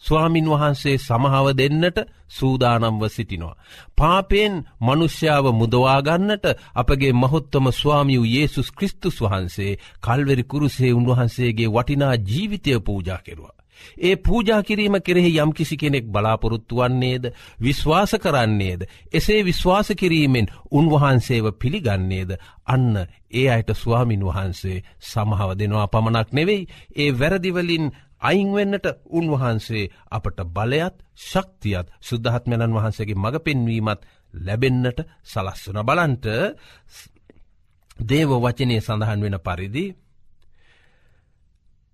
ස්වාමින් 0.02 0.46
වහන්සේ 0.46 0.96
සමහව 0.98 1.46
දෙන්නට 1.54 1.98
සූදානම්ව 2.28 3.02
සිටිනවා. 3.08 3.58
පාපයෙන් 3.96 4.54
මනුෂ්‍යාව 4.80 5.46
මුදවාගන්නට 5.52 6.46
අපගේ 6.74 7.12
මහොත්තම 7.14 7.66
ස්වාමියූ 7.72 8.26
යේසුස් 8.26 8.72
කෘස්තුස් 8.72 9.16
වහන්සේ 9.22 9.78
කල්වෙරි 10.00 10.44
කුරුසේ 10.44 10.92
උන්වහන්සේගේ 10.92 11.68
වටිනා 11.68 12.14
ජීවිතය 12.24 12.80
පූජා 12.80 13.20
කෙරවා. 13.20 13.56
ඒ 13.98 14.16
පූජා 14.18 14.62
කිරීම 14.62 14.96
කෙරෙහි 15.00 15.30
යම්කිසි 15.36 15.76
කෙනෙක් 15.76 16.06
බලාපොරොත්තු 16.06 16.78
වන්නේද 16.78 17.24
විශ්වාස 17.60 18.12
කරන්නේද 18.16 18.80
එසේ 19.12 19.40
විශ්වාස 19.42 19.88
කිරීමෙන් 19.94 20.50
උන්වහන්සේව 20.72 21.46
පිළිගන්නේද 21.54 22.30
අන්න 22.66 22.94
ඒ 23.32 23.46
අයට 23.50 23.70
ස්වාමින් 23.74 24.22
වහන්සේ 24.22 24.78
සමහව 25.02 25.50
දෙනවා 25.54 25.88
පමණක් 25.88 26.28
නෙවෙයි 26.32 26.68
ඒ 26.96 27.10
වැරදිවලින් 27.12 27.86
අයිංවෙන්නට 28.22 28.86
උන්වහන්සේ 29.10 29.90
අපට 30.10 30.38
බලයත් 30.48 30.96
ශක්තියත් 31.22 31.86
සුද්ධහත්මැණන් 32.00 32.74
වහන්සේගේ 32.74 33.16
මඟ 33.16 33.38
පෙන්වීමත් 33.40 34.00
ලැබෙන්නට 34.34 34.98
සලස්වන 35.24 35.78
බලන්ට 35.82 36.26
දේව 38.02 38.30
වචනය 38.38 38.76
සඳහන් 38.78 39.22
වෙන 39.22 39.38
පරිදි 39.40 39.86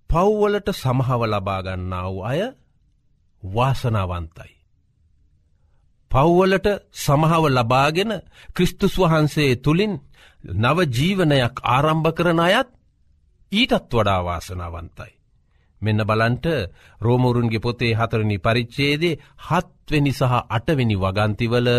පව්වලට 0.09 0.67
සමහව 0.73 1.21
ලබාගන්නාව 1.25 2.15
අය 2.23 2.41
වාසනාවන්තයි. 3.43 4.53
පව්වලට 6.11 6.67
සමහව 6.95 7.43
ලබාගෙන 7.49 8.11
ක්‍රිස්තුස් 8.53 8.95
වහන්සේ 8.97 9.55
තුළින් 9.57 9.93
නව 10.55 10.77
ජීවනයක් 10.89 11.55
ආරම්භ 11.65 12.11
කරන 12.11 12.39
අයත් 12.39 12.69
ඊටත් 13.51 13.91
වඩා 13.91 14.21
වාසනාවන්තයි. 14.21 15.11
මෙන්න 15.83 16.01
බලන්ට 16.03 16.45
රෝමෝරුන්ගේ 17.01 17.59
පොතේ 17.59 17.93
හතරණි 17.93 18.37
පරිච්චේදේ 18.39 19.19
හත්වෙනි 19.45 20.11
සහ 20.11 20.33
අටවෙනි 20.49 20.95
වගන්තිවල 20.97 21.69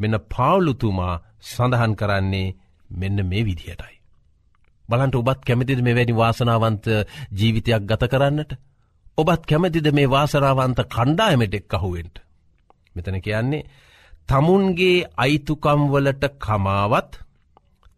මෙන්න 0.00 0.16
පාවුලුතුමා 0.28 1.20
සඳහන් 1.44 1.92
කරන්නේ 1.94 2.54
මෙන්න 2.90 3.18
මේ 3.24 3.42
විදිහටයි. 3.42 3.94
බලන්ට 4.88 5.16
ඔබත් 5.16 5.40
කැමතිද 5.42 5.80
මේ 5.80 5.96
වැනි 5.96 6.14
වාසනාවන්ත 6.14 6.84
ජීවිතයක් 7.32 7.82
ගත 7.84 8.02
කරන්නට. 8.08 8.50
ඔබත් 9.18 9.42
කැමතිද 9.44 9.86
මේ 9.92 10.08
වාසනාවන්ත 10.08 10.78
කණ්ඩායමටෙක් 10.86 11.74
අහුවෙන්ට. 11.74 12.16
මෙතන 12.94 13.18
කියන්නේ 13.20 13.68
තමුන්ගේ 14.28 15.06
අයිතුකම්වලට 15.16 16.24
කමාවත් 16.38 17.12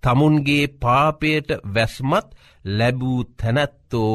තමුන්ගේ 0.02 0.64
පාපයට 0.80 1.50
වැස්මත් 1.66 2.28
ලැබූ 2.70 3.20
තැනැත්තෝ 3.34 4.12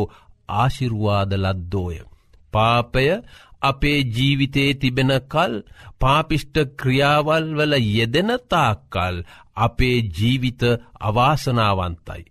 ආශිරුවාද 0.49 1.31
ලද්දෝය. 1.35 1.97
පාපය 2.53 3.05
අපේ 3.61 3.99
ජීවිතයේ 4.07 4.73
තිබෙන 4.75 5.11
කල් 5.25 5.53
පාපිෂ්ට 5.99 6.55
ක්‍රියාවල් 6.75 7.45
වල 7.57 7.73
යෙදෙන 7.89 8.31
තාක්කල් 8.49 9.15
අපේ 9.57 9.97
ජීවිත 10.11 10.61
අවාසනාවන්තයි. 11.01 12.23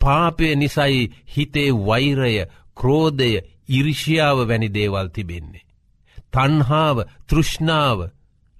පාපය 0.00 0.46
නිසයි 0.56 1.02
හිතේ 1.28 1.70
වෛරය 1.80 2.34
ක්‍රෝධය 2.76 3.32
ඉරිෂියාව 3.68 4.38
වැනි 4.40 4.68
දේවල් 4.70 5.08
තිබෙන්නේ. 5.08 5.66
තන්හාාව 6.32 6.98
තෘෂ්ණාව 7.28 7.98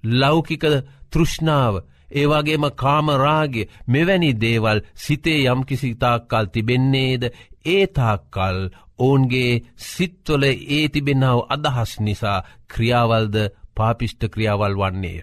ලෞකික 0.03 0.63
තෘෂ්ණාව 1.11 1.75
ඒවාගේම 2.11 2.65
කාමරාගේ 2.73 3.69
මෙවැනි 3.87 4.31
දේවල් 4.35 4.79
සිතේ 4.95 5.39
යම්කිසි 5.45 5.89
තාක්කල් 5.95 6.45
තිබෙන්නේද 6.47 7.23
ඒ 7.65 7.85
තාක්කල් 7.89 8.59
ඔවුන්ගේ 9.03 9.51
සිත්වල 9.85 10.43
ඒ 10.69 10.85
තිබෙනාව 10.89 11.39
අදහස් 11.49 11.91
නිසා 11.99 12.39
ක්‍රියාවල්ද 12.67 13.35
පාපිෂ්ට 13.75 14.21
ක්‍රියාවල් 14.29 14.75
වන්නේය. 14.75 15.19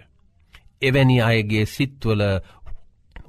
එවැනි 0.81 1.17
අයගේ 1.21 1.65
සිත්වල 1.67 2.21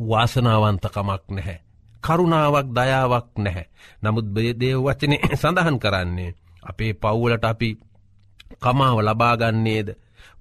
වාසනාවන්තකමක් 0.03 1.25
නැහැ. 1.31 1.59
කරුණාවක් 2.01 2.69
දයාවක් 2.71 3.29
නැහැ. 3.37 3.71
නමුත් 4.03 4.27
බේදේව 4.27 4.79
වචනය 4.81 5.17
සඳහන් 5.41 5.79
කරන්නේ. 5.79 6.35
අපේ 6.63 6.93
පව්වලට 6.95 7.45
අපි 7.45 7.71
කමාව 8.59 8.99
ලබාගන්නේද. 9.01 9.89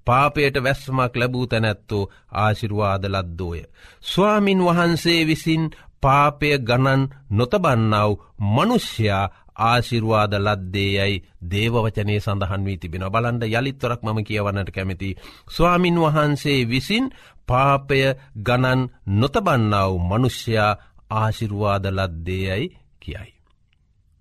පාපයට 0.04 0.56
වැස්මක් 0.58 1.12
ලැබූ 1.16 1.46
තැනැත්තෝ 1.46 2.10
ආශිරුවාද 2.34 3.04
ලද්දෝය. 3.06 3.60
ස්වාමින් 4.02 4.60
වහන්සේ 4.60 5.20
විසින් 5.26 5.64
පාපය 6.00 6.48
ගණන් 6.60 7.02
නොතබන්නව 7.30 8.10
මනුෂ්‍යයා 8.46 9.26
ආශිර්වාද 9.56 10.32
ලද්දේ 10.36 10.90
යයි 10.98 11.22
දේවවචනය 11.44 12.16
සඳහන් 12.16 12.64
වී 12.64 12.78
තිබෙන 12.78 13.04
බලන්ඩ 13.06 13.42
යළිත්වරක් 13.50 14.00
මම 14.02 14.18
කියවන්නට 14.24 14.70
කැමති. 14.70 15.16
ස්වාමින් 15.48 15.96
වහන්සේ 15.96 16.60
විසින් 16.64 17.06
පාපය 17.46 18.00
ගණන් 18.38 18.80
නොතබන්නව 19.12 19.92
මනුෂ්‍යයා 20.00 20.78
ආශිරුවාද 21.12 21.84
ලද්දේයයි 21.88 22.66
කියයි. 23.00 23.32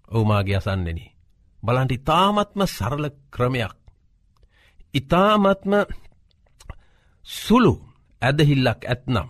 ඔවුමාගේ 0.10 0.58
අසන්නෙන. 0.58 1.00
බලන්ට 1.64 1.92
ඉතාමත්ම 1.92 2.62
සරල 2.68 3.06
ක්‍රමයක්. 3.32 3.76
ඉතාමත්ම 4.94 5.74
සුළු 7.26 7.74
ඇදහිල්ලක් 8.22 8.82
ඇත්නම්. 8.86 9.28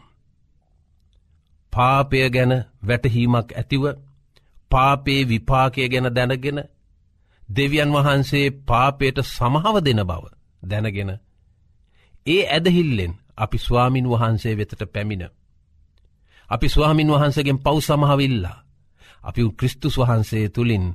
පාපය 1.73 2.17
ගැන 2.29 2.53
වැටහීමක් 2.87 3.49
ඇතිව 3.53 3.83
පාපේ 4.71 5.21
විපාකය 5.25 5.89
ගැන 5.89 6.07
දැනගෙන 6.09 6.59
දෙවියන් 7.49 7.91
වහන්සේ 7.93 8.45
පාපයට 8.63 9.17
සමහව 9.25 9.75
දෙන 9.79 10.01
බව 10.03 10.23
දැනගෙන. 10.63 11.11
ඒ 12.27 12.43
ඇදහිල්ලෙන් 12.47 13.13
අපි 13.37 13.57
ස්වාමින් 13.57 14.09
වහන්සේ 14.09 14.57
වෙතට 14.57 14.83
පැමිණ. 14.93 15.23
අපි 16.49 16.67
ස්වාමින් 16.69 17.09
වහන්සගෙන් 17.09 17.59
පව් 17.59 17.77
සමහවිල්ලා. 17.81 18.57
අපි 19.23 19.41
ක්‍රිස්තුස් 19.51 19.95
වහන්සේ 19.97 20.45
තුළින් 20.49 20.85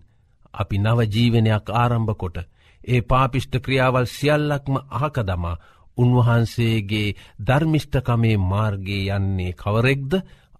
අපි 0.54 0.76
නව 0.78 0.98
ජීවනයක් 1.04 1.66
ආරම්භ 1.72 2.14
කොට 2.14 2.36
ඒ 2.84 3.00
පාපිෂ්ට 3.02 3.54
ක්‍රියාවල් 3.64 4.06
සියල්ලක්ම 4.08 4.74
අහක 4.96 5.16
දමා 5.20 5.60
උන්වහන්සේගේ 5.98 7.16
ධර්මිෂ්ඨකමේ 7.46 8.36
මාර්ගයේ 8.42 9.10
යන්නේ 9.10 9.52
කවරෙක්ද 9.54 10.12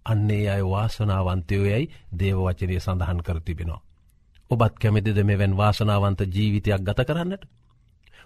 අන්නේ 0.07 0.49
අය 0.49 0.63
වාසනාවන්තයෝයයි 0.65 1.89
දේවවචනය 2.13 2.79
සඳහන් 2.79 3.19
කර 3.21 3.39
තිබෙනවා. 3.41 3.81
ඔබත් 4.51 4.75
කැමතිද 4.75 5.19
මෙවැන් 5.21 5.57
වාසනාවන්ත 5.57 6.19
ජීවිතයක් 6.27 6.81
ගත 6.81 7.05
කරන්නට. 7.05 7.43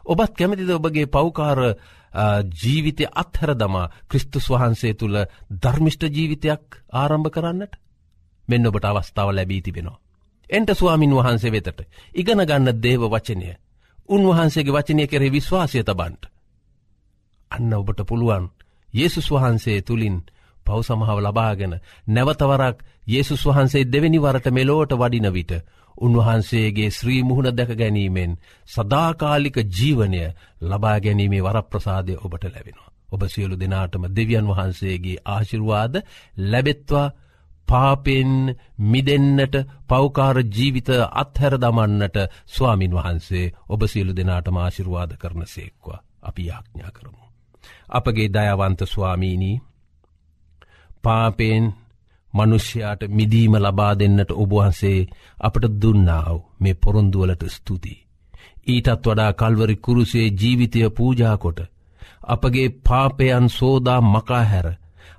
ඔබත් 0.03 0.33
කැමතිද 0.33 0.69
ඔබගේ 0.71 1.07
පෞකාර 1.07 1.59
ජීවිතය 2.55 3.05
අත්හැර 3.13 3.55
දමා 3.55 3.91
ක්‍රිස්තුස් 4.07 4.49
වහන්සේ 4.49 4.93
තුළ 4.93 5.17
ධර්මිෂ්ට 5.57 6.03
ජීවිතයක් 6.09 6.63
ආරම්භ 6.93 7.29
කරන්නට 7.29 7.73
මෙන්න 8.47 8.67
ඔබට 8.67 8.85
අවස්ථාව 8.85 9.29
ලැබී 9.31 9.61
තිබෙනවා. 9.61 9.99
එන්ට 10.49 10.69
ස්වාමින් 10.71 11.13
වහන්සේ 11.13 11.51
වෙතට 11.51 11.79
ඉගෙන 12.13 12.41
ගන්න 12.41 12.81
දේව 12.81 13.01
වචනය 13.05 13.55
උන්වහන්සේගේ 14.09 14.73
වචනය 14.73 15.07
කෙරෙ 15.07 15.27
විශ්වාසය 15.29 15.79
තබන්ට. 15.81 16.23
අන්න 17.51 17.73
ඔබට 17.73 18.01
පුළුවන් 18.03 18.49
Yesසුස් 18.93 19.31
වහන්සේ 19.31 19.81
තුළින් 19.81 20.17
පව් 20.65 20.79
සමහාව 20.83 21.19
ලබාගෙන 21.21 21.73
නැවතවරක් 22.09 22.77
Yesසුස් 23.07 23.43
වහන්සේ 23.47 23.87
දෙවැනි 23.87 24.19
වරට 24.19 24.47
මෙලෝට 24.51 24.91
වඩින 24.93 25.27
විට 25.31 25.53
උන්වහන්සේගේ 25.97 26.89
ශ්‍රී 26.89 27.21
මුහුණ 27.23 27.51
දැක 27.51 27.71
ගැනීමෙන් 27.75 28.37
සදාකාලික 28.69 29.57
ජීවනය 29.69 30.21
ලබා 30.63 30.97
ගැනීමේ 30.99 31.41
වරප්‍රසාදය 31.41 32.13
ඔබට 32.17 32.43
ලැබෙනවා. 32.45 32.89
ඔබ 33.09 33.21
සියලු 33.25 33.55
දෙනාටම 33.55 34.03
දෙවියන් 34.09 34.47
වහන්සේගේ 34.47 35.17
ආශිර්වාද 35.25 35.93
ලැබෙත්වා 36.45 37.07
පාපෙන් 37.67 38.31
මිදෙන්නට 38.85 39.55
පෞකාර 39.87 40.37
ජීවිත 40.47 40.89
අත්හැර 41.13 41.53
දමන්නට 41.57 42.17
ස්වාමින් 42.47 42.93
වහන්සේ 42.93 43.51
ඔබ 43.69 43.81
සියලු 43.85 44.13
දෙනාටම 44.13 44.57
ආශිර්වාද 44.57 45.11
කරන 45.17 45.43
සේක්වා. 45.47 45.99
අපි 46.21 46.41
යාඥා 46.43 46.91
කරමු. 46.91 47.25
අපගේ 47.89 48.29
දයවන්ත 48.29 48.81
ස්වාමීණී 48.85 49.61
පාපයෙන් 51.03 51.65
මනුෂ්‍යයාට 52.33 53.01
මිදීම 53.09 53.53
ලබා 53.57 53.93
දෙන්නට 53.95 54.31
ඔබවහන්සේ 54.33 54.99
අපට 55.39 55.65
දුන්නාව 55.81 56.37
මේ 56.59 56.75
පොරොන්දුවලට 56.75 57.43
ස්තුතියි. 57.47 58.03
ඊටත් 58.65 58.89
වඩා 59.03 59.31
කල්වරි 59.33 59.75
කුරුසේ 59.77 60.27
ජීවිතය 60.31 60.79
පූජාකොට 60.91 61.59
අපගේ 62.25 62.69
පාපයන් 62.81 63.47
සෝදා 63.49 64.01
මකා 64.03 64.43
හැර 64.43 64.67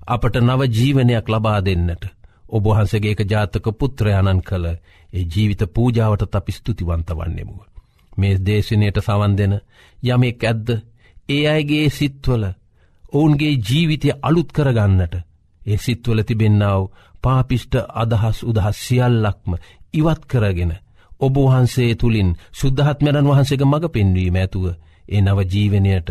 අපට 0.06 0.34
නව 0.38 0.60
ජීවනයක් 0.70 1.26
ලබා 1.28 1.60
දෙන්නට 1.60 2.04
ඔබහන්සගේ 2.48 3.12
එක 3.12 3.20
ජාතක 3.26 3.66
පුත්‍රයණන් 3.72 4.40
කළ 4.40 4.66
ඒ 4.68 5.24
ජීවිත 5.26 5.62
පූජාවට 5.68 6.34
අපි 6.34 6.52
ස්තුතිවන්ත 6.52 7.08
වන්නෙමුව. 7.10 7.60
මේ 8.12 8.38
දේශනයට 8.38 8.98
සවන් 9.00 9.34
දෙන 9.36 9.54
යමෙක් 10.04 10.42
ඇද්ද 10.42 10.68
ඒ 11.28 11.42
අයගේ 11.48 11.86
සිත්වල 11.90 12.44
ඔවුන්ගේ 13.12 13.54
ජීවිතය 13.60 14.08
අලුත් 14.22 14.50
කරගන්නට 14.52 15.14
ඒ 15.66 15.78
සිත්වල 15.78 16.20
තිබෙන්නාව 16.22 16.82
පාපිෂ්ට 17.22 17.74
අදහස් 17.94 18.38
උදහස් 18.44 18.78
සියල්ලක්ම 18.78 19.52
ඉවත් 19.94 20.22
කරගෙන 20.26 20.72
ඔබවහන්සේ 21.20 21.92
තුළින් 21.94 22.30
ශුද්ධහත්මරන් 22.52 23.26
වහන්සේක 23.26 23.62
මඟ 23.62 23.88
පෙන්වීම 23.90 24.36
ඇතුව 24.36 24.64
ඒ 25.08 25.20
නව 25.20 25.38
ජීවනයට 25.46 26.08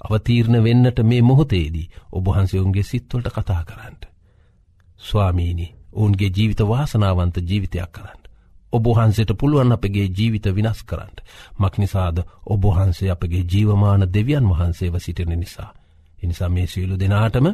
අවතීරණ 0.00 0.58
වෙන්නට 0.60 0.98
මේ 1.02 1.22
මොහොතේදී 1.22 1.90
ඔබහන්සේ 2.12 2.60
ඔුන්ගේ 2.60 2.82
සිත්වලට 2.84 3.28
කතා 3.30 3.62
කරන්නට. 3.64 4.02
ස්වාමීණි 5.00 5.66
ඔවුන්ගේ 5.92 6.30
ජීවිත 6.30 6.60
වාසනාවන්ත 6.62 7.36
ජීවිතයක් 7.40 7.92
කරන්න. 7.92 8.20
ඔබහන්සේට 8.72 9.32
පුළුවන් 9.40 9.72
අපගේ 9.72 10.08
ජීවිත 10.08 10.46
විනස් 10.48 10.80
කරන්න. 10.84 11.16
මක්නිසාද 11.58 12.18
ඔබහන්සේ 12.46 13.10
අපගේ 13.10 13.44
ජීවමාන 13.44 14.02
දෙවියන් 14.08 14.46
වහන්සේව 14.46 14.94
සිටින 14.98 15.32
නිසා. 15.34 15.70
එනිසා 16.18 16.48
මේ 16.48 16.66
සියලු 16.66 16.98
දෙනාටම 16.98 17.46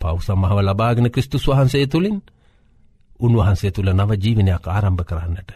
පවසම්මහව 0.00 0.58
ලබාගෙන 0.62 1.10
ක්‍රිස්තුස් 1.10 1.44
වහන්සේ 1.48 1.86
තුළින් 1.86 2.18
උන්වහන්සේ 3.20 3.70
තුළ 3.70 3.90
නව 3.90 4.10
ජීවනයක් 4.16 4.64
ආරම්භ 4.66 5.04
කරන්නට. 5.04 5.50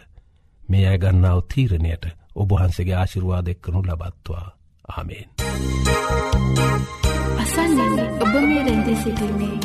මේ 0.61 0.85
අය 0.87 0.97
ගන්නාව 0.97 1.39
තීරණයට 1.45 2.05
ඔබහන්සේගේ 2.35 2.95
ආශිරවාද 2.95 3.47
එක්කනු 3.47 3.79
ලබත්වා 3.81 4.45
ආමේෙන්. 4.89 5.29
අසන්නන්නේ 7.37 8.07
ඔබ 8.17 8.33
මේ 8.41 8.63
රැඳී 8.63 8.97
සිටින්නේ 8.97 9.55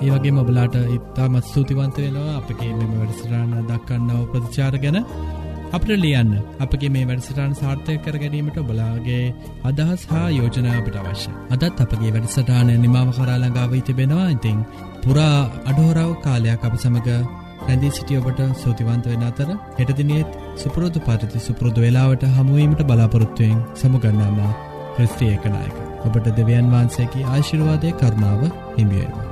ඒ 0.00 0.10
වගේ 0.10 0.32
මොබලාට 0.32 0.76
ඉත්තාමත් 0.88 1.44
ස්තුතිවන්ත 1.44 1.96
වෙනවා. 1.98 2.36
අපගේ 2.38 2.72
මෙම 2.72 2.92
වැඩසටාන 2.94 3.50
දක්කන්නව 3.68 4.22
ප්‍රතිචාර 4.32 4.74
ගැන 4.78 4.98
අපට 5.70 5.90
ලියන්න. 5.96 6.30
අපගේ 6.60 6.90
මේ 6.90 7.04
වැඩසටාන් 7.04 7.52
සාර්ථය 7.54 7.96
කර 7.98 8.16
ගැනීමට 8.16 8.56
ඔබලාගේ 8.58 9.24
අදහස් 9.64 10.02
හා 10.06 10.28
යෝජනාවට 10.30 10.96
අවශ්‍ය 11.00 11.34
අදත් 11.50 11.82
අපගේ 11.84 12.14
වැඩසටාන 12.16 12.72
නිමාව 12.78 13.12
කරාලඟාව 13.16 13.76
තිබෙනවා. 13.82 14.28
ඉතිං 14.30 14.58
පුරා 15.02 15.36
අඩහෝරාව 15.64 16.12
කාලයක් 16.20 16.64
අප 16.64 16.76
සමඟ 16.76 17.10
රැඳී 17.60 17.92
සිටිය 17.92 18.20
ඔබට 18.20 18.42
සෝතිවන්ත 18.62 19.06
වෙන 19.06 19.24
අතර 19.24 19.50
හෙටදිනියත් 19.78 20.38
සුපුරෝධ 20.56 21.00
පරිති 21.02 21.46
සුපුරෘදු 21.46 21.80
වෙලාවට 21.80 22.28
හමුවීමට 22.32 22.84
බලාපොරොත්තුවයෙන් 22.84 23.58
සමුගන්නාම 23.76 24.38
ක්‍රස්ත්‍රිය 24.94 25.32
එකනායක 25.32 25.76
ඔබට 26.04 26.30
දෙවියන් 26.34 26.70
වහන්සේකි 26.70 27.26
ආශිර්වාදය 27.28 27.92
කරුණාව 27.94 28.48
හිමියේවා. 28.76 29.29